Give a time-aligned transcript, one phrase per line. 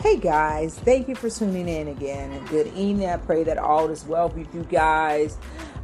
[0.00, 2.32] Hey guys, thank you for tuning in again.
[2.32, 3.10] And good evening.
[3.10, 5.36] I pray that all is well with you guys.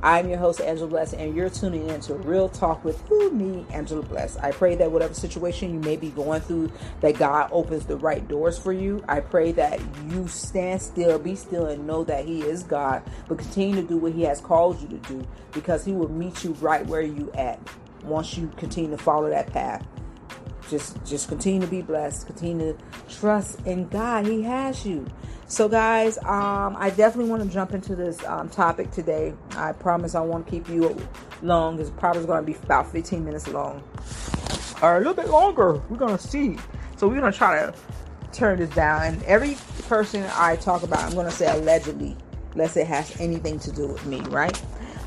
[0.03, 3.67] I'm your host, Angela Bless, and you're tuning in to Real Talk with who, me,
[3.75, 4.39] Angela Bless.
[4.39, 8.27] I pray that whatever situation you may be going through, that God opens the right
[8.27, 9.05] doors for you.
[9.07, 13.37] I pray that you stand still, be still, and know that He is God, but
[13.37, 16.53] continue to do what He has called you to do because He will meet you
[16.55, 17.61] right where you at
[18.03, 19.87] once you continue to follow that path
[20.71, 24.27] just just continue to be blessed continue to trust in god.
[24.27, 25.07] He has you.
[25.49, 29.35] So guys um, i definitely want to jump into this um, topic today.
[29.57, 30.97] I promise i won't keep you
[31.43, 31.81] long.
[31.81, 33.83] It's probably going to be about 15 minutes long.
[34.83, 35.81] Or a little bit longer.
[35.89, 36.59] We're going to see.
[36.97, 37.75] So we're going to try to
[38.33, 39.03] turn this down.
[39.03, 39.57] And every
[39.89, 42.17] person i talk about i'm going to say allegedly
[42.53, 44.61] unless it has anything to do with me right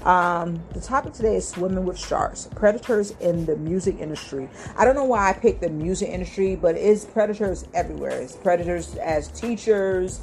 [0.03, 4.49] um, the topic today is swimming with sharks, predators in the music industry.
[4.77, 8.22] I don't know why I picked the music industry, but it's predators everywhere.
[8.22, 10.22] It's predators as teachers,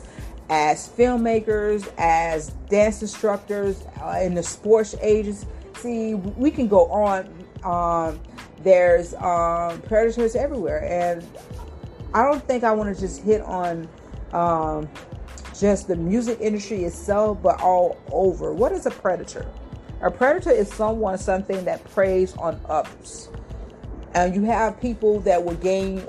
[0.48, 5.46] as filmmakers, as dance instructors, uh, in the sports agency.
[5.76, 7.28] See, we can go on.
[7.62, 8.18] Um,
[8.62, 11.26] there's um, predators everywhere, and
[12.14, 13.86] I don't think I want to just hit on
[14.32, 14.88] um,
[15.58, 18.54] just the music industry itself, but all over.
[18.54, 19.46] What is a predator?
[20.06, 23.28] A predator is someone, something that preys on others.
[24.14, 26.06] And you have people that will gain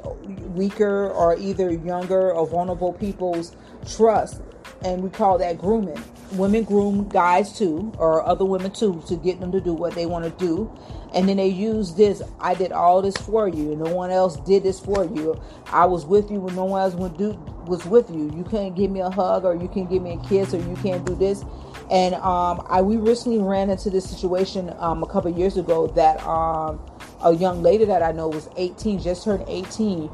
[0.53, 3.55] weaker or either younger or vulnerable people's
[3.87, 4.39] trust.
[4.83, 5.97] And we call that grooming.
[6.33, 10.05] Women groom guys too, or other women too, to get them to do what they
[10.05, 10.71] want to do.
[11.13, 14.37] And then they use this I did all this for you, and no one else
[14.41, 15.39] did this for you.
[15.67, 18.31] I was with you when no one else was with you.
[18.35, 20.75] You can't give me a hug, or you can't give me a kiss, or you
[20.83, 21.43] can't do this
[21.89, 26.21] and um, I we recently ran into this situation um, a couple years ago that
[26.25, 26.79] um,
[27.23, 30.09] a young lady that I know was 18, just turned 18,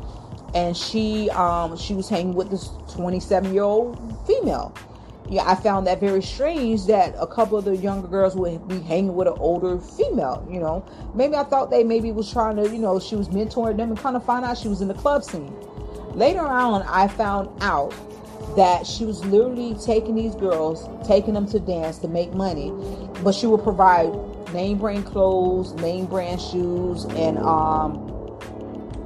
[0.54, 4.74] and she um, she was hanging with this 27 year old female.
[5.40, 9.16] I found that very strange that a couple of the younger girls would be hanging
[9.16, 10.48] with an older female.
[10.50, 10.86] You know,
[11.16, 14.00] maybe I thought they maybe was trying to, you know, she was mentoring them and
[14.00, 15.54] kind of find out she was in the club scene.
[16.14, 17.94] Later on, I found out
[18.56, 22.72] that she was literally taking these girls, taking them to dance to make money,
[23.24, 24.14] but she would provide
[24.54, 28.10] name brand clothes, name brand shoes, and um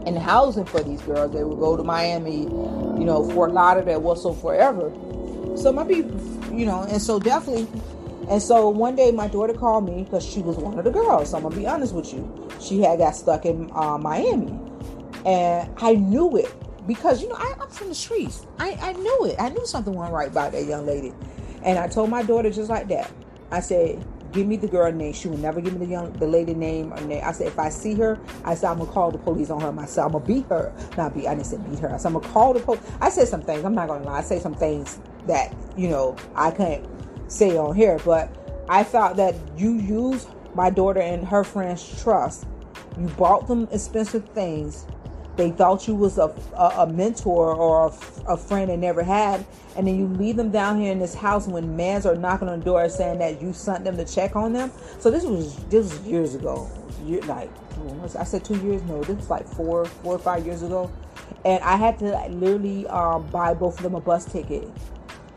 [0.06, 1.32] and housing for these girls.
[1.34, 4.92] They would go to Miami, you know, Fort Lauderdale, Whistle forever.
[5.58, 6.20] So my people,
[6.54, 7.68] you know, and so definitely.
[8.30, 11.32] And so one day my daughter called me because she was one of the girls.
[11.32, 12.50] So I'm gonna be honest with you.
[12.62, 14.60] She had got stuck in uh, Miami,
[15.26, 16.54] and I knew it
[16.86, 18.46] because you know I, am from the streets.
[18.60, 19.36] I, I knew it.
[19.40, 21.14] I knew something wasn't right about that young lady,
[21.64, 23.12] and I told my daughter just like that.
[23.50, 24.06] I said,
[24.38, 26.94] "Give me the girl name." She would never give me the young the lady name
[26.94, 27.24] or name.
[27.26, 29.72] I said, "If I see her, I said I'm gonna call the police on her
[29.72, 30.06] myself.
[30.08, 30.72] I'm gonna beat her.
[30.96, 31.28] Not beat.
[31.28, 31.92] I didn't say beat her.
[31.92, 33.66] I said I'm gonna call the police." I said some things.
[33.66, 34.20] I'm not gonna lie.
[34.20, 36.86] I say some things that you know I can't
[37.28, 38.30] say on here, but
[38.70, 42.46] I thought that you use my daughter and her friends' trust.
[43.00, 44.86] You bought them expensive things
[45.38, 49.46] they thought you was a, a, a mentor or a, a, friend they never had
[49.76, 52.60] and then you leave them down here in this house when mans are knocking on
[52.60, 54.72] the door saying that you sent them to check on them.
[55.00, 56.70] So this was this was years ago.
[57.06, 57.50] Year, like
[58.18, 58.82] i said two years?
[58.84, 60.92] No this was like four four or five years ago.
[61.46, 64.68] And i had to like, literally um, buy both of them a bus ticket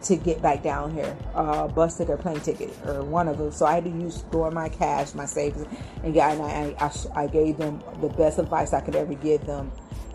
[0.02, 3.52] to get back down here, uh, bus ticket or plane ticket or one of them.
[3.52, 5.66] So I had to use store my cash, my savings,
[6.02, 9.44] and yeah, and I, I, I gave them the best advice I could ever give
[9.44, 9.70] them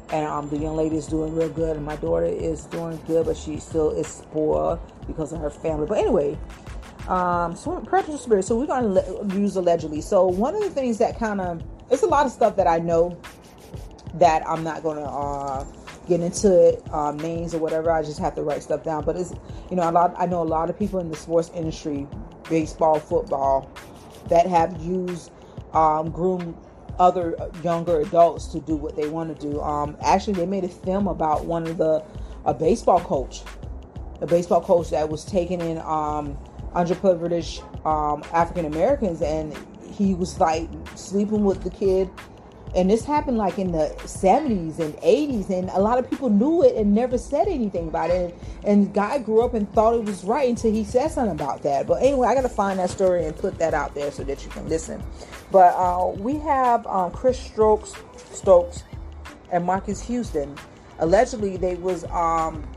[0.10, 3.26] and um, the young lady is doing real good, and my daughter is doing good,
[3.26, 5.88] but she still is spoiled because of her family.
[5.88, 6.38] But anyway,
[7.08, 7.84] um, so
[8.18, 8.46] spirit.
[8.46, 10.02] So we're gonna le- use allegedly.
[10.02, 12.80] So one of the things that kind of it's a lot of stuff that I
[12.80, 13.18] know
[14.16, 15.66] that I'm not gonna uh,
[16.08, 17.92] get into um, names or whatever.
[17.92, 19.06] I just have to write stuff down.
[19.06, 19.34] But it's
[19.70, 20.16] you know a lot.
[20.18, 22.08] I know a lot of people in the sports industry,
[22.50, 23.70] baseball, football,
[24.30, 25.32] that have used
[25.74, 26.58] um, groom
[27.00, 29.62] other younger adults to do what they want to do.
[29.62, 32.04] Um, actually, they made a film about one of the
[32.46, 33.42] a baseball coach,
[34.22, 36.38] a baseball coach that was taking in um,
[36.74, 39.58] underprivileged um, African Americans, and
[39.92, 42.10] he was like sleeping with the kid
[42.76, 46.62] and this happened like in the 70s and 80s and a lot of people knew
[46.62, 48.38] it and never said anything about it.
[48.66, 51.88] And, guy grew up and thought it was right until he said something about that.
[51.88, 54.50] But anyway i gotta find that story and put that out there so that you
[54.52, 55.02] can listen.
[55.52, 57.94] But uh, we have um, chris stokes
[58.32, 58.84] stokes
[59.52, 60.56] and marques houston.
[61.00, 62.68] Allegedly they was um,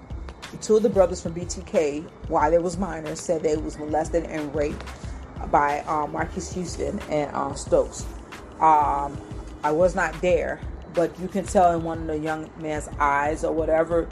[0.60, 4.54] two of the brothers from b2k while they was minors said they was molested and
[4.54, 4.84] raped
[5.50, 8.06] by um, marques houston and uh, stokes.
[8.60, 9.20] Um,
[9.62, 10.60] I was not there,
[10.94, 14.08] but you can tell in one of the young man's eyes or whatever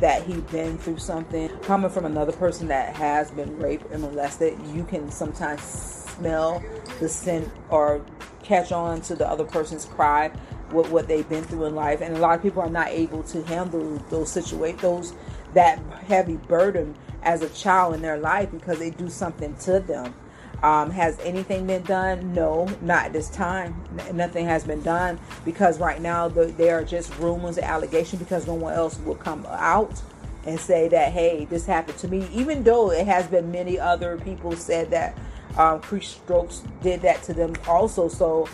[0.00, 1.48] that he's been through something.
[1.60, 6.62] Coming from another person that has been raped and molested, you can sometimes smell
[6.98, 8.04] the scent or
[8.42, 10.30] catch on to the other person's cry
[10.70, 13.22] what what they've been through in life and a lot of people are not able
[13.22, 15.14] to handle those situations those
[15.52, 20.14] that heavy burden as a child in their life because they do something to them
[20.62, 22.34] um, has anything been done?
[22.34, 23.74] No, not this time.
[23.98, 28.20] N- nothing has been done because right now the, there are just rumors and allegations
[28.20, 30.02] because no one else will come out
[30.44, 32.28] and say that hey, this happened to me.
[32.32, 35.16] Even though it has been many other people said that
[35.56, 38.08] um, Chris Stokes did that to them also.
[38.08, 38.48] So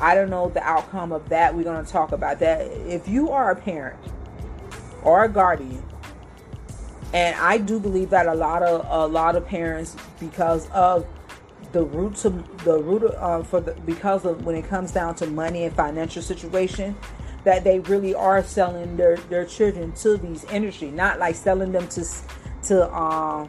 [0.00, 1.54] I don't know the outcome of that.
[1.54, 2.62] We're going to talk about that.
[2.86, 3.98] If you are a parent
[5.02, 5.82] or a guardian
[7.12, 11.06] and I do believe that a lot of a lot of parents, because of
[11.72, 12.30] the root to
[12.64, 16.22] the root uh, for the because of when it comes down to money and financial
[16.22, 16.96] situation
[17.44, 20.90] that they really are selling their their children to these industry.
[20.90, 22.04] Not like selling them to
[22.64, 23.48] to um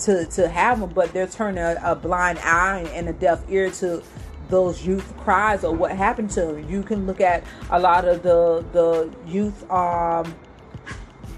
[0.00, 3.70] to to have them but they're turning a, a blind eye and a deaf ear
[3.70, 4.02] to
[4.48, 8.22] those youth cries or what happened to them you can look at a lot of
[8.22, 10.34] the the youth um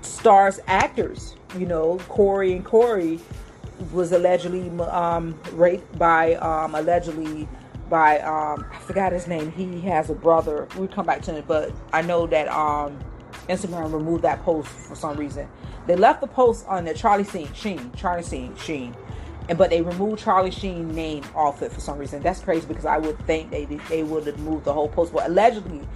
[0.01, 3.19] stars actors you know corey and corey
[3.93, 7.49] was allegedly um, raped by um, allegedly
[7.89, 9.53] by um, I forgot his name.
[9.53, 10.67] He has a brother.
[10.77, 12.99] We'll come back to it, but I know that um,
[13.49, 15.49] Instagram removed that post for some reason.
[15.87, 18.95] They left the post on the Charlie Sheen, Sheen, Charlie Sheen, Sheen,
[19.49, 22.23] and but they removed Charlie Sheen name off it for some reason.
[22.23, 25.13] That's crazy because I would think they they would have moved the whole post.
[25.13, 25.87] But allegedly,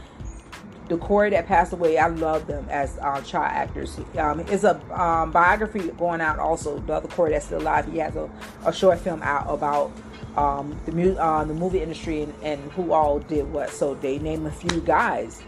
[0.89, 3.99] the Corey that passed away, I love them as uh, child actors.
[4.19, 6.79] Um, it's a um, biography going out also.
[6.81, 8.31] The other Corey that's still alive, he has a,
[8.65, 9.93] a short film out about
[10.37, 13.71] um, the, mu- uh, the movie industry and, and who all did what.
[13.71, 15.43] So they name a few guys,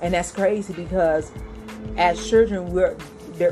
[0.00, 1.32] and that's crazy because
[1.96, 2.96] as children we're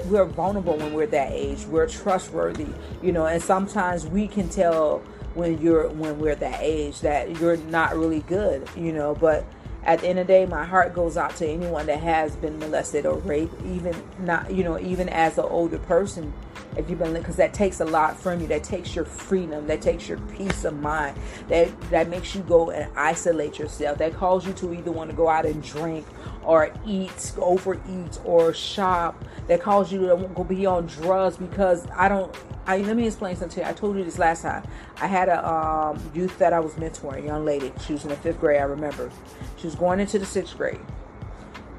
[0.07, 1.65] we're vulnerable when we're that age.
[1.65, 2.69] We're trustworthy,
[3.03, 4.99] you know, and sometimes we can tell
[5.35, 9.45] when you're when we're that age that you're not really good, you know, but
[9.85, 12.59] at the end of the day, my heart goes out to anyone that has been
[12.59, 16.33] molested or raped, even not, you know, even as an older person.
[16.77, 18.47] If you've been, because that takes a lot from you.
[18.47, 19.67] That takes your freedom.
[19.67, 21.17] That takes your peace of mind.
[21.49, 23.99] That that makes you go and isolate yourself.
[23.99, 26.07] That calls you to either want to go out and drink
[26.45, 29.25] or eat, overeat, or shop.
[29.49, 32.35] That cause you to go be on drugs because I don't.
[32.67, 33.67] I, let me explain something to you.
[33.67, 34.63] I told you this last time.
[35.01, 37.73] I had a um, youth that I was mentoring, young lady.
[37.85, 38.61] She was in the fifth grade.
[38.61, 39.11] I remember.
[39.57, 40.81] She was going into the sixth grade.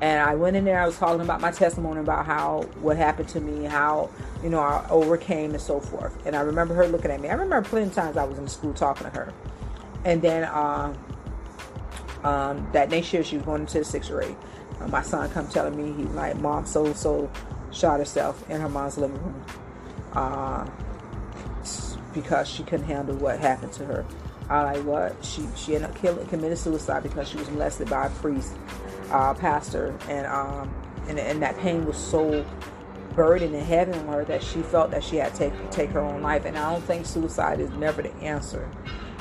[0.02, 3.30] And I went in there, I was talking about my testimony about how what happened
[3.30, 4.10] to me, how,
[4.44, 6.26] you know, I overcame and so forth.
[6.26, 7.30] And I remember her looking at me.
[7.30, 9.32] I remember plenty of times I was in school talking to her.
[10.04, 10.98] And then um,
[12.24, 14.36] um, that next year she was going into the sixth grade.
[14.80, 17.30] Uh, my son come telling me, he's like, Mom so so
[17.72, 19.46] shot herself in her mom's living room.
[20.14, 20.68] Uh,
[22.14, 24.06] because she couldn't handle what happened to her.
[24.50, 28.08] I like what she she ended up killing, committed suicide because she was molested by
[28.08, 28.54] a priest,
[29.10, 30.74] uh, pastor, and um
[31.08, 32.46] and and that pain was so
[33.16, 36.02] burdened and heavy on her that she felt that she had to take take her
[36.02, 36.46] own life.
[36.46, 38.70] And I don't think suicide is never the answer.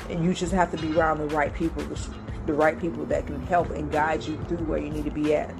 [0.08, 1.84] And you just have to be around the right people,
[2.46, 5.34] the right people that can help and guide you through where you need to be
[5.34, 5.54] at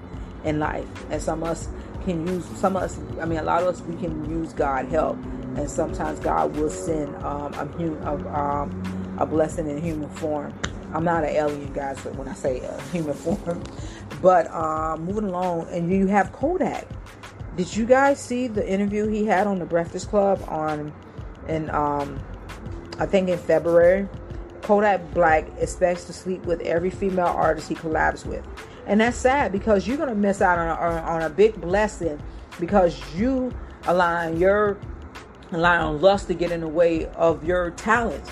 [0.45, 0.87] in life.
[1.11, 1.69] And some of us
[2.05, 2.99] can use some of us.
[3.21, 5.17] I mean, a lot of us we can use God help,
[5.57, 7.67] and sometimes God will send um, a,
[8.05, 10.55] a um, a blessing in human form.
[10.93, 13.63] I'm not an alien, guys, when I say uh, human form.
[14.21, 16.87] But um, moving along, and you have Kodak.
[17.57, 20.93] Did you guys see the interview he had on the Breakfast Club on,
[21.49, 22.19] in um,
[22.99, 24.09] I think in February?
[24.63, 28.45] Kodak Black expects to sleep with every female artist he collabs with,
[28.87, 32.21] and that's sad because you're gonna miss out on a, on a big blessing
[32.59, 33.53] because you
[33.87, 34.79] align your
[35.53, 38.25] allowing lust to get in the way of your talent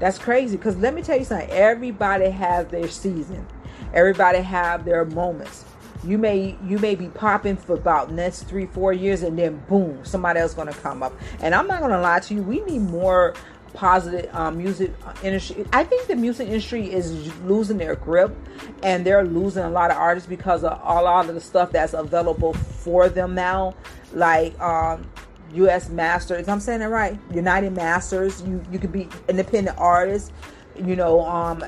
[0.00, 0.56] that's crazy.
[0.56, 1.48] Because let me tell you something.
[1.50, 3.46] Everybody has their season.
[3.92, 5.64] Everybody have their moments.
[6.02, 10.02] You may you may be popping for about next three four years, and then boom,
[10.02, 11.12] somebody else gonna come up.
[11.40, 12.42] And I'm not gonna lie to you.
[12.42, 13.34] We need more
[13.72, 15.64] positive um, music industry.
[15.72, 18.36] I think the music industry is losing their grip,
[18.82, 21.94] and they're losing a lot of artists because of a lot of the stuff that's
[21.94, 23.74] available for them now.
[24.12, 25.08] Like um,
[25.54, 25.88] U.S.
[25.88, 26.48] Masters.
[26.48, 27.18] I'm saying it right.
[27.32, 28.42] United Masters.
[28.42, 30.32] You you could be independent artists.
[30.76, 31.64] You know, um,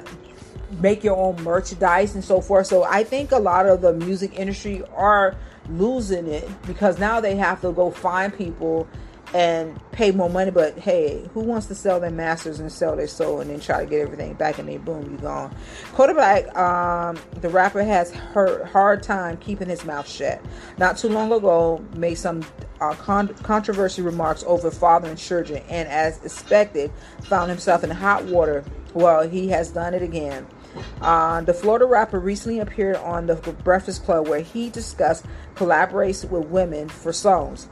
[0.81, 2.67] make your own merchandise and so forth.
[2.67, 5.37] So I think a lot of the music industry are
[5.69, 8.89] losing it because now they have to go find people
[9.35, 10.51] and pay more money.
[10.51, 13.85] But hey, who wants to sell their masters and sell their soul and then try
[13.85, 15.55] to get everything back and then boom, you gone.
[15.93, 20.41] Kodak Black, um, the rapper has hurt hard time keeping his mouth shut.
[20.79, 22.45] Not too long ago, made some
[22.81, 26.91] uh, con- controversy remarks over father and children, and as expected,
[27.23, 28.65] found himself in hot water.
[28.95, 30.47] Well, he has done it again.
[31.01, 35.25] Uh, the Florida rapper recently appeared on the Breakfast Club where he discussed
[35.55, 37.69] collaborations with women for songs.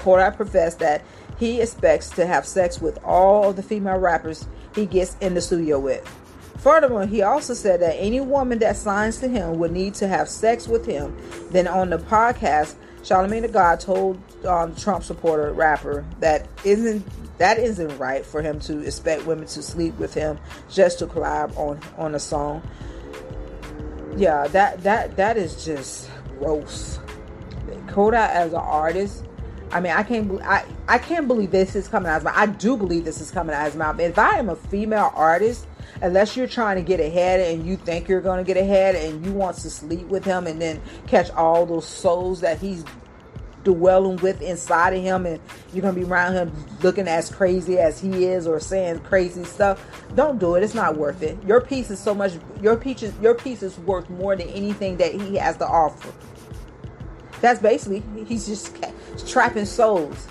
[0.00, 1.02] Kodak professed that
[1.38, 5.40] he expects to have sex with all of the female rappers he gets in the
[5.40, 6.06] studio with.
[6.58, 10.28] Furthermore, he also said that any woman that signs to him would need to have
[10.28, 11.16] sex with him.
[11.50, 17.06] Then on the podcast, Charlamagne the God told um, Trump supporter rapper that isn't
[17.38, 20.38] that isn't right for him to expect women to sleep with him
[20.68, 22.62] just to collab on on a song.
[24.16, 26.98] Yeah, that that that is just gross.
[27.86, 29.24] Kodak as an artist
[29.72, 30.40] I mean, I can't.
[30.42, 32.32] I I can't believe this is coming out of my.
[32.34, 34.00] I do believe this is coming out of mouth.
[34.00, 35.66] If I am a female artist,
[36.02, 39.24] unless you're trying to get ahead and you think you're going to get ahead and
[39.24, 42.84] you want to sleep with him and then catch all those souls that he's
[43.64, 45.38] dwelling with inside of him and
[45.72, 46.50] you're going to be around him
[46.82, 50.96] looking as crazy as he is or saying crazy stuff don't do it it's not
[50.96, 54.34] worth it your piece is so much your piece is your piece is worth more
[54.34, 56.10] than anything that he has to offer
[57.40, 58.76] that's basically he's just
[59.26, 60.26] trapping souls.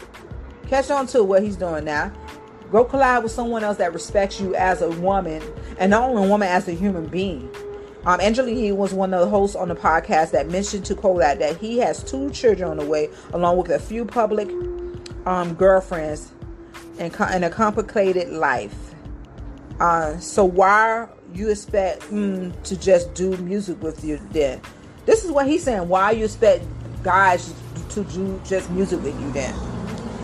[0.67, 2.11] Catch on to what he's doing now.
[2.71, 5.41] Go collide with someone else that respects you as a woman,
[5.79, 7.49] and not only a woman as a human being.
[8.05, 11.39] Um, Angela Yee was one of the hosts on the podcast that mentioned to Kodak
[11.39, 14.47] that he has two children on the way, along with a few public
[15.25, 16.31] um, girlfriends,
[16.99, 18.93] and, and, a complicated life.
[19.79, 24.61] Uh, so why you expect mm, to just do music with you then?
[25.05, 25.87] This is what he's saying.
[25.87, 26.65] Why you expect
[27.03, 27.53] guys
[27.89, 29.53] to do just music with you then.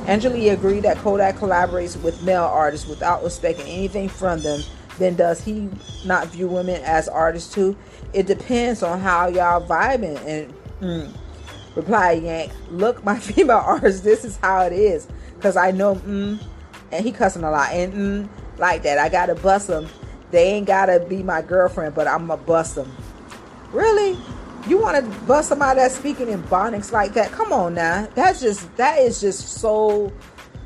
[0.08, 4.62] Angela agreed that Kodak collaborates with male artists without expecting anything from them.
[5.00, 5.70] Then does he
[6.06, 7.76] not view women as artists too?
[8.14, 10.18] It depends on how y'all vibing.
[10.26, 11.12] And mm,
[11.76, 15.08] reply Yank, look, my female artist, this is how it is.
[15.42, 16.42] Cause I know, mm,
[16.92, 18.98] and he cussing a lot, and mm, like that.
[18.98, 19.88] I gotta bust them.
[20.32, 22.92] They ain't gotta be my girlfriend, but I'm gonna bust them.
[23.72, 24.18] Really?
[24.68, 27.32] You want to bust somebody that's speaking in Bonics like that?
[27.32, 28.08] Come on now.
[28.16, 30.12] That's just that is just so.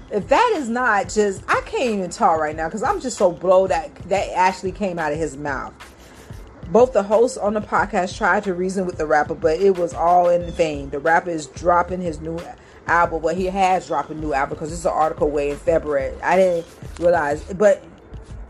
[0.10, 3.32] If that is not just, I can't even talk right now because I'm just so
[3.32, 5.74] blown that that actually came out of his mouth.
[6.70, 9.94] Both the hosts on the podcast tried to reason with the rapper, but it was
[9.94, 10.90] all in vain.
[10.92, 12.40] The rapper is dropping his new
[12.88, 16.16] album, but he has dropped a new album because it's an article way in February.
[16.22, 16.66] I didn't
[17.00, 17.84] realize, but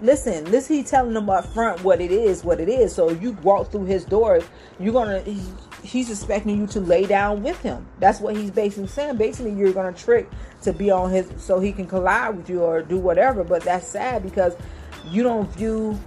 [0.01, 2.93] listen, this he telling them up front what it is, what it is.
[2.93, 4.41] So you walk through his door,
[4.79, 5.21] you're gonna.
[5.21, 5.41] He,
[5.83, 7.85] he's expecting you to lay down with him.
[7.99, 9.17] That's what he's basically saying.
[9.17, 10.29] Basically, you're gonna trick
[10.63, 13.43] to be on his so he can collide with you or do whatever.
[13.43, 14.55] But that's sad because
[15.05, 15.99] you don't view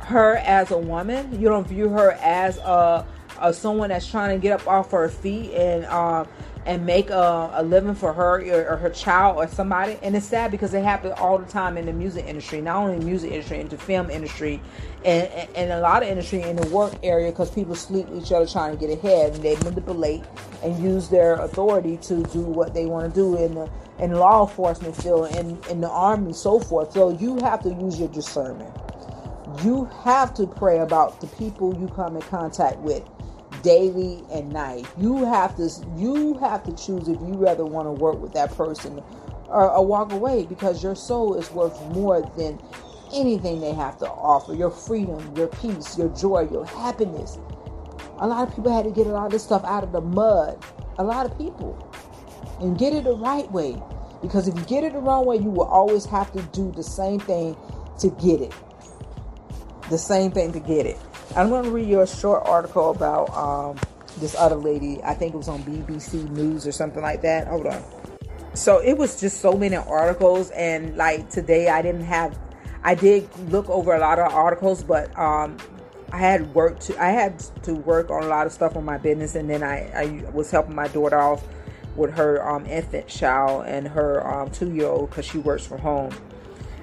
[0.00, 1.40] her as a woman.
[1.40, 3.06] You don't view her as a,
[3.40, 5.84] a someone that's trying to get up off her feet and.
[5.86, 6.28] Um,
[6.66, 9.98] and make a, a living for her or, or, her child or somebody.
[10.02, 12.98] And it's sad because it happens all the time in the music industry, not only
[12.98, 14.60] the music industry, into film industry,
[15.04, 18.24] and, and, and a lot of industry in the work area because people sleep with
[18.24, 20.22] each other trying to get ahead and they manipulate
[20.62, 24.48] and use their authority to do what they want to do in the in law
[24.48, 26.92] enforcement field and in the army, so forth.
[26.92, 28.74] So you have to use your discernment.
[29.62, 33.02] You have to pray about the people you come in contact with
[33.62, 34.86] daily and night.
[34.98, 38.54] You have to you have to choose if you rather want to work with that
[38.56, 39.02] person
[39.48, 42.60] or, or, walk away because your soul is worth more than
[43.12, 44.54] anything they have to offer.
[44.54, 47.38] Your freedom, your peace, your joy, your happiness.
[48.18, 50.00] A lot of people had to get a lot of this stuff out of the
[50.00, 50.62] mud.
[50.98, 51.76] A lot of people.
[52.60, 53.82] And get it the right way.
[54.22, 56.82] Because if you get it the wrong way, you will always have to do the
[56.82, 57.56] same thing
[57.98, 58.54] to get it.
[59.88, 60.98] The same thing to get it.
[61.36, 63.78] I'm going to read you a short article about um,
[64.18, 65.00] this other lady.
[65.04, 67.46] I think it was on BBC News or something like that.
[67.46, 67.82] Hold on.
[68.54, 72.36] So it was just so many articles, and like today, I didn't have.
[72.82, 75.56] I did look over a lot of articles, but um,
[76.12, 77.00] I had work to.
[77.00, 79.88] I had to work on a lot of stuff on my business, and then I,
[79.94, 81.44] I was helping my daughter off
[81.94, 85.78] with her um, infant child and her um, two year old because she works from
[85.78, 86.12] home.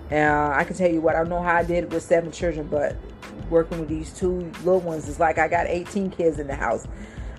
[0.09, 2.03] And uh, I can tell you what I don't know how I did it with
[2.03, 2.95] seven children, but
[3.49, 5.07] working with these two little ones.
[5.07, 6.87] It's like I got 18 kids in the house.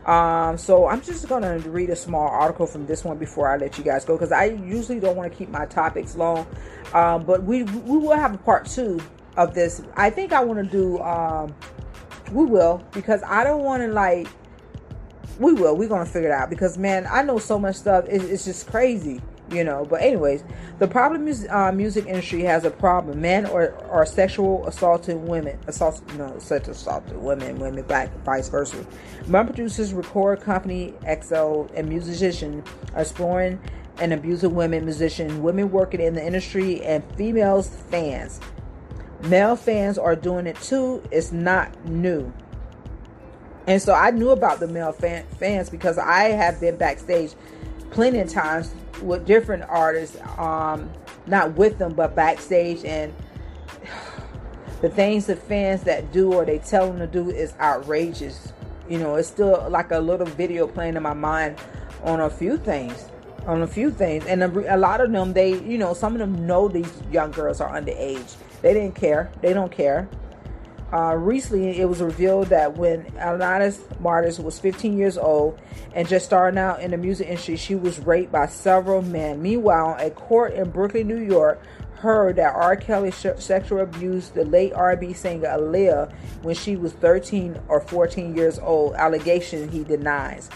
[0.09, 3.77] Um, so I'm just gonna read a small article from this one before I let
[3.77, 6.47] you guys go because I usually don't want to keep my topics long.
[6.95, 9.01] Um, but we we will have a part two
[9.37, 9.83] of this.
[9.97, 10.99] I think I want to do.
[11.01, 11.55] Um,
[12.33, 14.29] we will because I don't want to like.
[15.39, 15.77] We will.
[15.77, 18.07] We're gonna figure it out because man, I know so much stuff.
[18.09, 19.21] It's, it's just crazy.
[19.51, 19.85] You know.
[19.89, 20.45] But anyways,
[20.79, 23.21] the problem is uh, music industry has a problem.
[23.21, 28.85] Men are, are sexual assaulting women, assault no, such assaulted women, women black vice versa.
[29.27, 33.61] Men producers, record company, XO, and musicians are exploring
[34.01, 38.41] and abusing women musicians, women working in the industry, and females fans.
[39.23, 41.03] Male fans are doing it too.
[41.11, 42.33] It's not new.
[43.67, 47.35] And so I knew about the male fan, fans because I have been backstage
[47.91, 50.91] plenty of times with different artists, um,
[51.27, 52.85] not with them, but backstage.
[52.85, 53.15] And
[54.81, 58.53] the things the fans that do or they tell them to do is outrageous.
[58.89, 61.59] You know, it's still like a little video playing in my mind
[62.03, 63.11] on a few things.
[63.47, 64.27] On a few things.
[64.27, 67.31] And a, a lot of them, they, you know, some of them know these young
[67.31, 68.35] girls are underage.
[68.63, 69.31] They didn't care.
[69.41, 70.09] They don't care.
[70.93, 75.59] Uh, recently, it was revealed that when Alanis Martis was 15 years old
[75.95, 79.43] and just starting out in the music industry, she was raped by several men.
[79.43, 81.61] Meanwhile, a court in Brooklyn, New York,
[81.97, 82.77] heard that R.
[82.77, 86.11] Kelly sh- sexual abused the late R&B singer Aaliyah
[86.43, 88.95] when she was 13 or 14 years old.
[88.95, 90.49] Allegation he denies.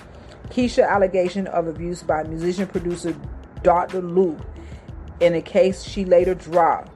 [0.49, 3.15] Kesha allegation of abuse by musician producer
[3.63, 4.01] Dr.
[4.01, 4.39] Luke
[5.21, 6.91] in a case she later dropped.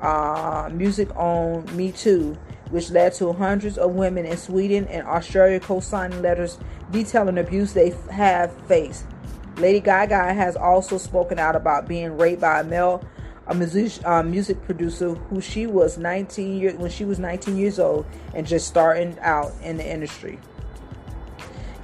[0.00, 2.36] Uh, music on Me Too
[2.74, 6.58] which led to hundreds of women in Sweden and Australia co signing letters
[6.90, 9.06] detailing abuse they have faced.
[9.58, 13.04] Lady Gaga has also spoken out about being raped by a male
[13.46, 17.78] a music, uh, music producer who she was 19 years when she was 19 years
[17.78, 20.40] old and just starting out in the industry.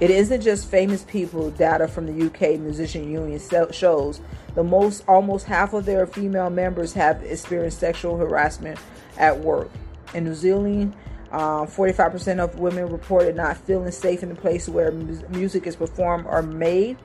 [0.01, 1.51] It isn't just famous people.
[1.51, 3.39] Data from the UK Musician Union
[3.71, 4.19] shows
[4.55, 8.77] the most almost half of their female members have experienced sexual harassment
[9.17, 9.69] at work.
[10.13, 10.93] In New Zealand,
[11.31, 15.77] um, 45% of women reported not feeling safe in the place where mu- music is
[15.77, 16.97] performed or made,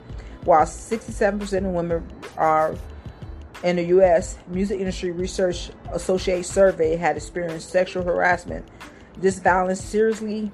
[0.44, 2.74] while 67% of women are
[3.62, 4.36] in the U.S.
[4.48, 8.66] Music Industry Research Associate survey had experienced sexual harassment.
[9.18, 10.50] This violence seriously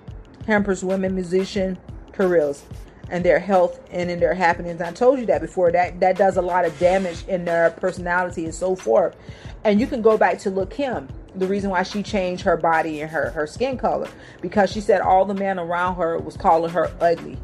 [0.47, 1.78] hampers women musician
[2.12, 2.62] careers
[3.11, 4.80] and their health and in their happenings.
[4.80, 5.73] I told you that before.
[5.73, 9.17] That that does a lot of damage in their personality and so forth.
[9.65, 13.00] And you can go back to look Kim the reason why she changed her body
[13.00, 14.08] and her her skin color
[14.40, 17.38] because she said all the men around her was calling her ugly.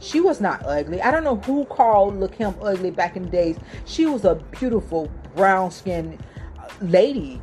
[0.00, 1.00] She was not ugly.
[1.00, 3.56] I don't know who called Kim ugly back in the days.
[3.86, 6.22] She was a beautiful brown skinned
[6.80, 7.40] lady,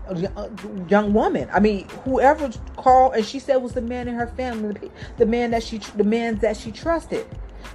[0.87, 1.49] young woman.
[1.51, 5.51] I mean, whoever called and she said was the man in her family, the man
[5.51, 7.25] that she, the man that she trusted,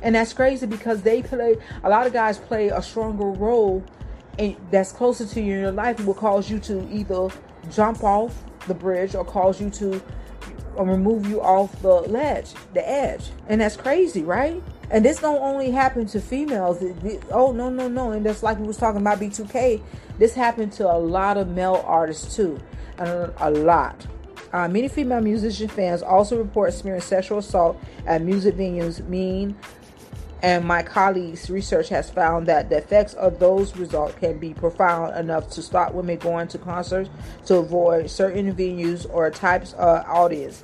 [0.03, 1.57] and that's crazy because they play.
[1.83, 3.85] A lot of guys play a stronger role,
[4.39, 7.29] and that's closer to you in your life will cause you to either
[7.71, 10.03] jump off the bridge or cause you to
[10.77, 13.31] or remove you off the ledge, the edge.
[13.49, 14.63] And that's crazy, right?
[14.91, 16.83] And this don't only happen to females.
[17.31, 18.13] oh no, no, no.
[18.13, 19.83] And that's like we was talking about B2K.
[20.19, 22.61] This happened to a lot of male artists too.
[22.99, 24.07] And a, a lot.
[24.53, 29.57] Uh, many female musician fans also report experiencing sexual assault at music venues, mean
[30.43, 35.17] and my colleagues' research has found that the effects of those results can be profound
[35.17, 37.09] enough to stop women going to concerts
[37.47, 40.63] to avoid certain venues or types of audience.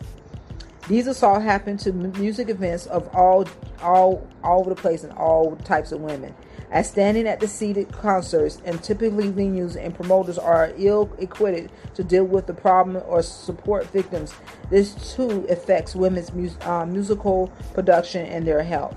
[0.89, 3.47] These assaults happen to music events of all,
[3.81, 6.35] all, all over the place and all types of women.
[6.73, 12.03] As standing at the seated concerts and typically venues and promoters are ill equipped to
[12.03, 14.35] deal with the problem or support victims,
[14.71, 18.97] this too affects women's mu- uh, musical production and their health.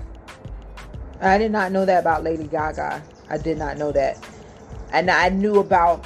[1.20, 3.02] I did not know that about Lady Gaga.
[3.28, 4.24] I did not know that.
[4.92, 6.04] And I knew about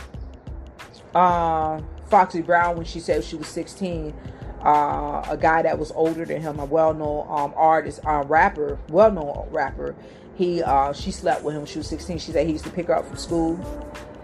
[1.14, 4.14] uh, Foxy Brown when she said she was 16.
[4.64, 9.48] Uh, a guy that was older than him, a well-known um, artist, uh, rapper, well-known
[9.50, 9.94] rapper.
[10.36, 12.18] He, uh, she slept with him when she was 16.
[12.18, 13.58] She said he used to pick her up from school,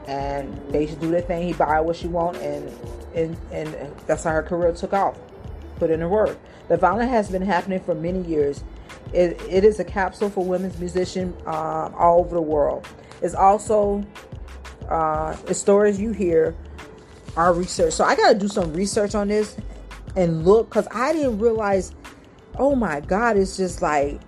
[0.06, 1.46] and they used to do their thing.
[1.46, 2.70] He buy what she want, and
[3.14, 3.74] and and
[4.06, 5.18] that's how her career took off.
[5.76, 6.38] Put in the work.
[6.68, 8.62] The violence has been happening for many years.
[9.12, 12.86] It, it is a capsule for women's musicians um, all over the world.
[13.22, 14.04] It's also
[14.88, 16.54] uh, the stories you hear
[17.36, 17.92] are research.
[17.92, 19.56] So I got to do some research on this
[20.16, 21.92] and look because I didn't realize.
[22.58, 23.36] Oh my God!
[23.36, 24.18] It's just like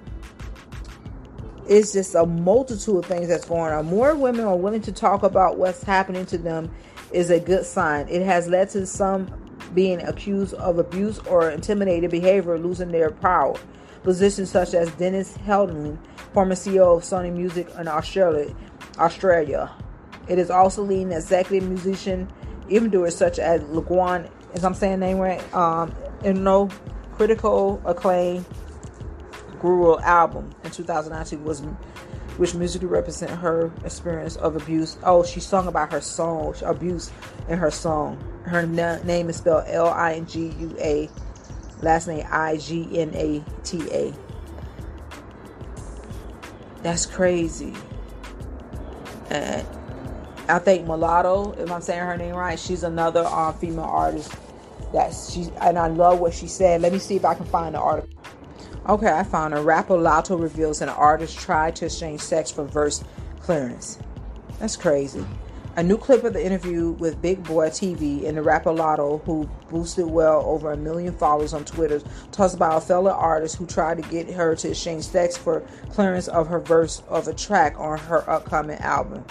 [1.66, 3.86] it's just a multitude of things that's going on.
[3.86, 6.70] More women are willing to talk about what's happening to them
[7.12, 8.08] is a good sign.
[8.08, 9.30] It has led to some
[9.74, 13.54] being accused of abuse or intimidated behavior losing their power
[14.02, 15.98] positions such as Dennis Haldane,
[16.32, 18.54] former CEO of Sony Music in Australia.
[18.98, 19.70] Australia.
[20.28, 22.28] It is also leading executive musician
[22.68, 26.68] even evildoers such as Laguan, as I'm saying name right, um, and no
[27.12, 28.44] critical acclaim
[29.58, 31.62] Guru album in 2019 was
[32.37, 34.96] which musically represent her experience of abuse.
[35.02, 37.11] Oh, she sung about her song abuse
[37.48, 38.22] in her song.
[38.44, 41.08] Her na- name is spelled L I N G U A,
[41.82, 44.12] last name I G N A T A.
[46.82, 47.74] That's crazy.
[49.30, 49.66] And
[50.48, 54.32] I think Mulatto, if I'm saying her name right, she's another uh, female artist
[54.92, 56.80] that she and I love what she said.
[56.80, 58.10] Let me see if I can find the article.
[58.88, 63.04] Okay, I found a rapper Latto reveals an artist tried to exchange sex for verse
[63.40, 63.98] clearance.
[64.58, 65.24] That's crazy.
[65.78, 69.48] A new clip of the interview with Big Boy TV and the rapper Latto, who
[69.70, 74.02] boosted well over a million followers on Twitter, talks about a fellow artist who tried
[74.02, 75.60] to get her to exchange sex for
[75.92, 79.24] clearance of her verse of a track on her upcoming album.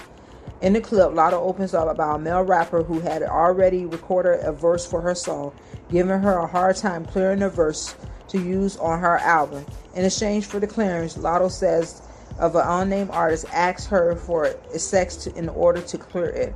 [0.61, 4.53] In the clip, Latto opens up about a male rapper who had already recorded a
[4.53, 5.51] verse for her song,
[5.89, 7.93] giving her a hard time clearing the verse
[8.29, 9.65] to use on her album.
[9.95, 12.01] In exchange for the clearance, Latto says
[12.39, 16.55] of an unnamed artist asked her for sex to, in order to clear it.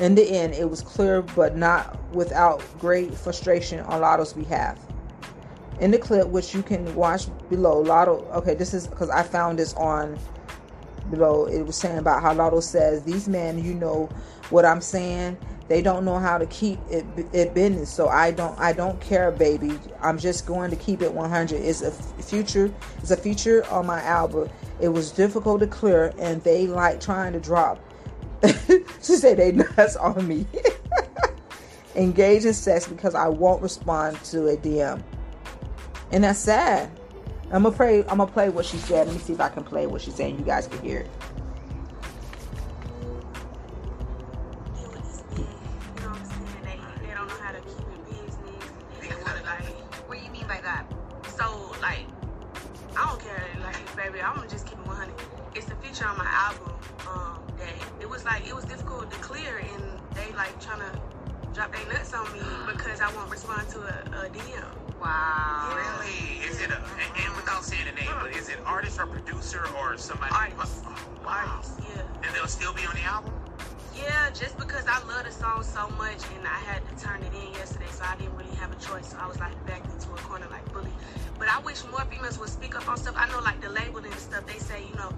[0.00, 4.78] In the end, it was clear, but not without great frustration on Latto's behalf.
[5.80, 8.30] In the clip, which you can watch below, Latto.
[8.34, 10.18] Okay, this is because I found this on
[11.10, 14.08] below it was saying about how Latto says these men, you know
[14.50, 15.36] what I'm saying.
[15.68, 18.56] They don't know how to keep it, it business, so I don't.
[18.58, 19.72] I don't care, baby.
[20.00, 21.56] I'm just going to keep it 100.
[21.60, 22.72] It's a future.
[22.98, 24.48] It's a feature on my album.
[24.80, 27.80] It was difficult to clear, and they like trying to drop.
[29.02, 30.46] she said they nuts on me.
[31.96, 35.02] Engage in sex because I won't respond to a DM,
[36.12, 36.90] and that's sad.
[37.50, 38.00] I'm gonna play.
[38.00, 39.06] I'm gonna play what she said.
[39.06, 40.38] Let me see if I can play what she's saying.
[40.38, 41.10] You guys can hear it.
[69.96, 70.30] Or somebody?
[70.30, 71.62] Oh, wow.
[71.80, 72.02] Yeah.
[72.22, 73.32] And they'll still be on the album?
[73.96, 77.32] Yeah, just because I love the song so much and I had to turn it
[77.32, 79.08] in yesterday, so I didn't really have a choice.
[79.08, 80.92] So I was like backed into a corner like bully.
[81.38, 83.14] But I wish more females would speak up on stuff.
[83.16, 85.14] I know like the labeling and stuff, they say, you know,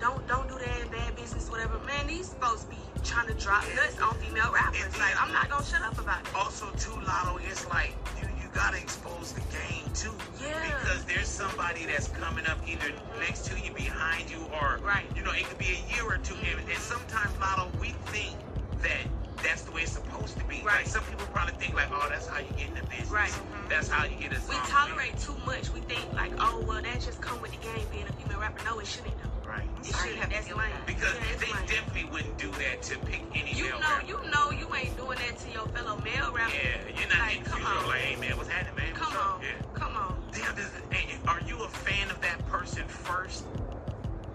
[0.00, 1.78] don't don't do that bad business, whatever.
[1.88, 4.84] Man, these folks be trying to drop nuts on female rappers.
[4.84, 6.34] And Like I'm not gonna shut up about it.
[6.34, 8.28] Also, too, Latto, it's like you
[8.60, 10.12] gotta expose the game too.
[10.42, 10.52] Yeah.
[10.68, 15.06] Because there's somebody that's coming up either next to you, behind you, or Right.
[15.16, 18.36] you know, it could be a year or 2 And, and sometimes, Latto, we think
[18.82, 19.00] that
[19.42, 20.56] that's the way it's supposed to be.
[20.62, 20.84] Right.
[20.84, 23.10] Like some people probably think like, oh, that's how you get in the business.
[23.10, 23.34] Right.
[23.70, 25.70] That's how you get a We tolerate too much.
[25.72, 28.62] We think like, oh well, that just come with the game being a female rapper.
[28.66, 29.39] No, it shouldn't though.
[29.82, 29.88] Right.
[29.88, 30.30] It shouldn't.
[30.30, 30.72] That's lame.
[30.86, 34.06] Because Yeah, they definitely wouldn't do that to pick any You male know, rapper.
[34.06, 36.52] you know, you ain't doing that to your fellow male rapper.
[36.54, 37.86] Yeah, you're not Like, come on.
[37.88, 38.94] like, hey man, what's happening, man?
[38.94, 39.62] Come What's on, Yeah.
[39.74, 40.22] come on.
[40.32, 43.44] Damn, it, hey, are you a fan of that person first?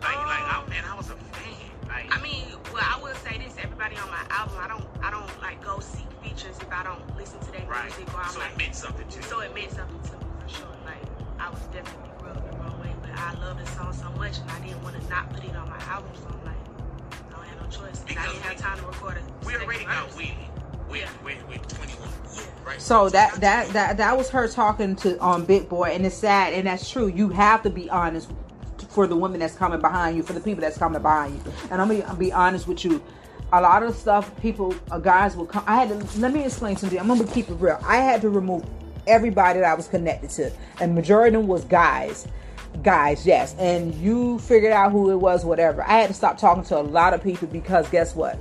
[0.01, 1.53] Like, like, oh Um, man, I was a fan.
[1.88, 5.12] Like, I mean, well, I will say this: everybody on my album, I don't, I
[5.12, 7.86] don't like go seek features if I don't listen to their right.
[7.86, 9.23] music or I'm So like, it meant something to you.
[9.23, 9.94] so it meant something
[13.75, 16.09] song so much, and I didn't want to not put it on my album.
[16.21, 16.55] So I'm like,
[17.29, 17.99] I don't have no choice.
[17.99, 19.23] 'cause I Because didn't have time to record it.
[19.45, 20.33] we already know we,
[20.89, 21.09] we, Yeah.
[21.23, 22.09] we, we, 21.
[22.35, 22.41] Yeah.
[22.65, 22.81] Right.
[22.81, 26.53] So that that that that was her talking to um Big Boy, and it's sad,
[26.53, 27.07] and that's true.
[27.07, 28.29] You have to be honest
[28.89, 31.51] for the women that's coming behind you, for the people that's coming behind you.
[31.69, 33.01] And I'm gonna be honest with you.
[33.53, 35.63] A lot of stuff people, uh, guys will come.
[35.67, 36.99] I had to let me explain something.
[36.99, 37.79] I'm gonna keep it real.
[37.85, 38.65] I had to remove
[39.05, 42.27] everybody that I was connected to, and majority of them was guys.
[42.83, 45.83] Guys, yes, and you figured out who it was, whatever.
[45.83, 48.38] I had to stop talking to a lot of people because guess what?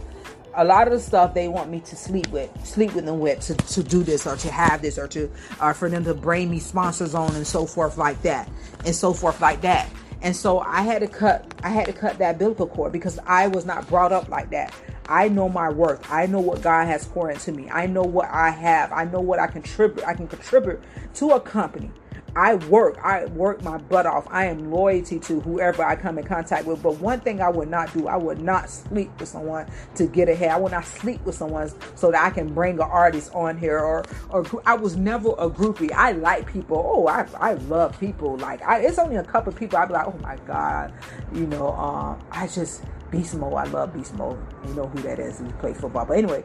[0.56, 3.40] a lot of the stuff they want me to sleep with, sleep with them with,
[3.40, 6.50] to, to do this or to have this or to, or for them to bring
[6.50, 8.48] me sponsors on and so forth like that,
[8.84, 9.90] and so forth like that.
[10.22, 13.48] And so I had to cut, I had to cut that biblical cord because I
[13.48, 14.74] was not brought up like that.
[15.06, 16.10] I know my worth.
[16.10, 17.68] I know what God has poured into me.
[17.70, 18.90] I know what I have.
[18.90, 20.02] I know what I contribute.
[20.06, 20.80] I can contribute
[21.14, 21.90] to a company.
[22.36, 22.98] I work.
[23.02, 24.26] I work my butt off.
[24.30, 26.82] I am loyalty to whoever I come in contact with.
[26.82, 30.28] But one thing I would not do, I would not sleep with someone to get
[30.28, 30.50] ahead.
[30.50, 33.78] I would not sleep with someone so that I can bring an artist on here.
[33.78, 35.92] Or, or I was never a groupie.
[35.92, 36.82] I like people.
[36.84, 38.36] Oh, I, I love people.
[38.38, 39.78] Like I, it's only a couple of people.
[39.78, 40.92] I'd be like, oh my god,
[41.32, 41.72] you know.
[41.72, 43.54] Um, I just Beast Mode.
[43.54, 44.38] I love Beast Mode.
[44.66, 45.38] You know who that is?
[45.38, 46.04] He plays football.
[46.04, 46.42] But anyway,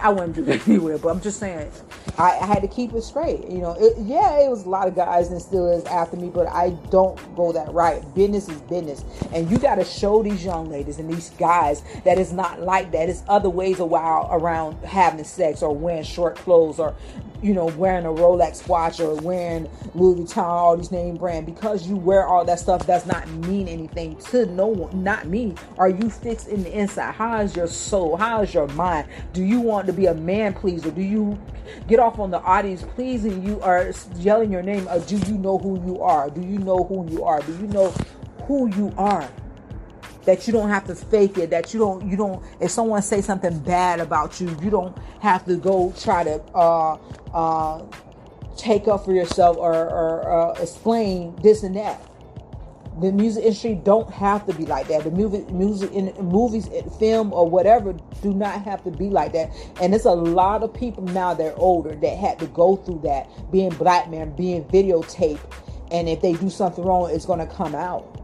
[0.00, 1.70] I wouldn't do that anywhere, but I'm just saying,
[2.18, 3.48] I, I had to keep it straight.
[3.48, 6.30] You know, it, yeah, it was a lot of guys and still is after me,
[6.30, 8.02] but I don't go that right.
[8.14, 12.18] Business is business, and you got to show these young ladies and these guys that
[12.18, 13.08] it's not like that.
[13.08, 16.94] It's other ways a while around having sex or wearing short clothes or
[17.44, 21.86] you know, wearing a Rolex watch or wearing Louis Vuitton, all these name brand, because
[21.86, 25.54] you wear all that stuff does not mean anything to no one, not me.
[25.76, 27.12] Are you fixed in the inside?
[27.12, 28.16] How is your soul?
[28.16, 29.08] How is your mind?
[29.34, 30.90] Do you want to be a man pleaser?
[30.90, 31.40] Do you
[31.88, 34.86] get off on the audience pleasing you are yelling your name?
[34.88, 36.30] Or do you know who you are?
[36.30, 37.40] Do you know who you are?
[37.40, 37.90] Do you know
[38.46, 39.28] who you are?
[40.24, 43.20] that you don't have to fake it that you don't you don't if someone say
[43.20, 46.96] something bad about you you don't have to go try to uh
[47.34, 47.82] uh
[48.56, 52.00] take up for yourself or, or uh, explain this and that
[53.00, 55.04] the music industry don't have to be like that.
[55.04, 59.50] The music, music in movies, film, or whatever do not have to be like that.
[59.80, 63.00] And it's a lot of people now that are older that had to go through
[63.04, 65.40] that, being black man, being videotaped,
[65.90, 68.20] and if they do something wrong, it's going to come out.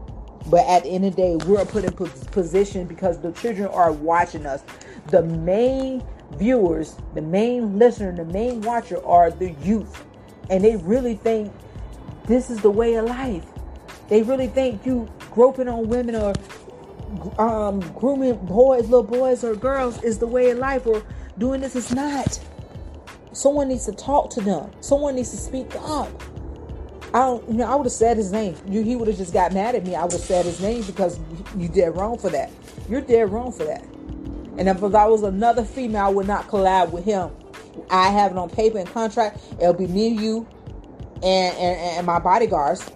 [0.49, 3.91] But at the end of the day, we're put in position because the children are
[3.91, 4.63] watching us.
[5.07, 6.03] The main
[6.37, 10.03] viewers, the main listener, the main watcher are the youth.
[10.49, 11.53] And they really think
[12.25, 13.45] this is the way of life.
[14.11, 16.33] They really think you groping on women or
[17.39, 21.01] um, grooming boys, little boys or girls is the way of life or
[21.37, 22.37] doing this is not.
[23.31, 24.69] Someone needs to talk to them.
[24.81, 26.09] Someone needs to speak up.
[27.13, 28.57] I don't, you know, I would have said his name.
[28.67, 29.95] You, he would have just got mad at me.
[29.95, 31.17] I would have said his name because
[31.55, 32.51] you did wrong for that.
[32.89, 33.85] You're dead wrong for that.
[34.57, 37.31] And if I was another female, I would not collab with him.
[37.89, 39.39] I have it on paper and contract.
[39.53, 40.45] It'll be me, you,
[41.23, 42.91] and, and, and my bodyguards,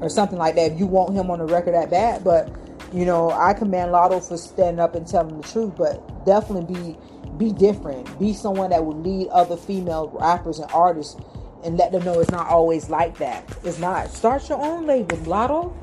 [0.00, 0.72] or something like that.
[0.72, 2.54] If you want him on the record at that bad, but
[2.92, 5.74] you know, I commend Latto for standing up and telling the truth.
[5.76, 6.96] But definitely be
[7.38, 8.18] be different.
[8.18, 11.20] Be someone that would lead other female rappers and artists
[11.64, 13.44] and let them know it's not always like that.
[13.64, 14.10] It's not.
[14.10, 15.74] Start your own label, Latto.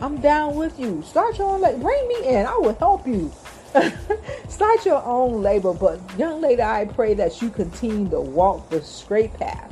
[0.00, 1.02] I'm down with you.
[1.02, 1.78] Start your own label.
[1.78, 2.46] Bring me in.
[2.46, 3.32] I will help you.
[4.48, 5.74] Start your own label.
[5.74, 9.71] But young lady, I pray that you continue to walk the straight path.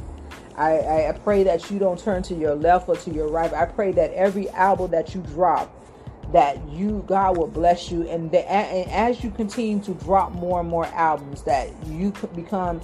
[0.61, 3.53] I, I pray that you don't turn to your left or to your right.
[3.53, 5.75] I pray that every album that you drop,
[6.33, 10.61] that you God will bless you, and, that, and as you continue to drop more
[10.61, 12.83] and more albums, that you could become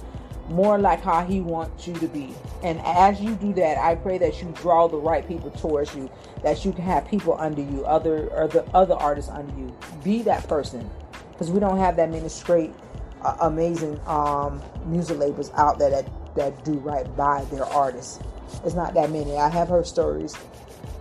[0.49, 2.33] more like how he wants you to be.
[2.63, 6.09] And as you do that, I pray that you draw the right people towards you,
[6.41, 9.77] that you can have people under you, other or the other artists under you.
[10.03, 10.89] Be that person,
[11.31, 12.73] because we don't have that many straight,
[13.21, 18.19] uh, amazing um, music labels out there that that do right by their artists.
[18.63, 19.35] It's not that many.
[19.35, 20.35] I have heard stories,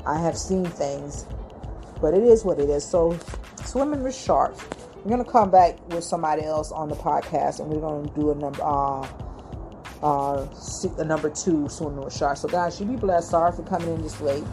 [0.05, 1.27] I have seen things,
[2.01, 2.85] but it is what it is.
[2.85, 3.19] So,
[3.65, 4.65] swimming with sharks.
[5.05, 8.35] We're gonna come back with somebody else on the podcast, and we're gonna do a
[8.35, 8.61] number.
[8.63, 9.07] Uh,
[10.03, 10.47] uh,
[10.97, 12.41] the number two swimming with sharks.
[12.41, 13.31] So guys, you be blessed.
[13.31, 14.45] Sorry for coming in this late.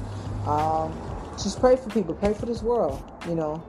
[0.45, 0.93] Um,
[1.33, 2.13] just pray for people.
[2.13, 3.03] Pray for this world.
[3.27, 3.63] You know,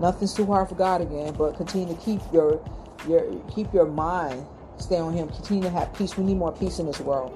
[0.00, 1.34] nothing's too hard for God again.
[1.34, 2.62] But continue to keep your
[3.08, 4.46] your keep your mind
[4.78, 5.28] stay on Him.
[5.28, 6.16] Continue to have peace.
[6.16, 7.32] We need more peace in this world.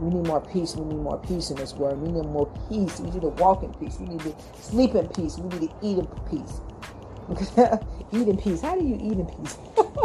[0.00, 0.76] We need more peace.
[0.76, 2.00] We need more peace in this world.
[2.00, 3.00] We need more peace.
[3.00, 3.98] We need to walk in peace.
[3.98, 5.38] We need to sleep in peace.
[5.38, 6.60] We need to eat in peace.
[8.12, 8.60] eat in peace.
[8.60, 9.58] How do you eat in peace?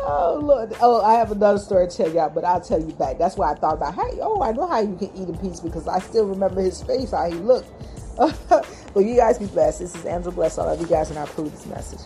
[0.00, 0.74] oh Lord!
[0.80, 3.18] Oh, I have another story to tell y'all, but I'll tell you back.
[3.18, 5.60] That's why I thought about Hey, Oh, I know how you can eat in peace
[5.60, 7.70] because I still remember his face, how he looked.
[8.48, 9.80] but you guys be blessed.
[9.80, 10.58] This is Angela Bless.
[10.58, 12.00] All of you guys, and I approve this message.